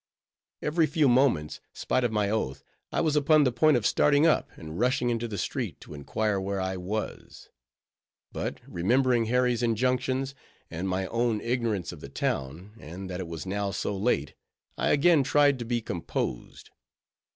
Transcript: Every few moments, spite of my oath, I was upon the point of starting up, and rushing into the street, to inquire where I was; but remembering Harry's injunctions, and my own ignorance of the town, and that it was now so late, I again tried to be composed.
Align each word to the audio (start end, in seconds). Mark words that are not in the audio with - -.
Every 0.63 0.87
few 0.87 1.07
moments, 1.07 1.59
spite 1.73 2.03
of 2.03 2.11
my 2.11 2.27
oath, 2.27 2.63
I 2.91 3.01
was 3.01 3.15
upon 3.15 3.43
the 3.43 3.51
point 3.51 3.77
of 3.77 3.85
starting 3.85 4.25
up, 4.25 4.49
and 4.57 4.79
rushing 4.79 5.11
into 5.11 5.27
the 5.27 5.37
street, 5.37 5.79
to 5.81 5.93
inquire 5.93 6.39
where 6.41 6.59
I 6.59 6.75
was; 6.75 7.49
but 8.31 8.61
remembering 8.67 9.25
Harry's 9.25 9.61
injunctions, 9.61 10.33
and 10.71 10.89
my 10.89 11.05
own 11.05 11.39
ignorance 11.39 11.91
of 11.91 11.99
the 11.99 12.09
town, 12.09 12.71
and 12.79 13.11
that 13.11 13.19
it 13.19 13.27
was 13.27 13.45
now 13.45 13.69
so 13.69 13.95
late, 13.95 14.33
I 14.75 14.87
again 14.89 15.21
tried 15.21 15.59
to 15.59 15.65
be 15.65 15.83
composed. 15.83 16.71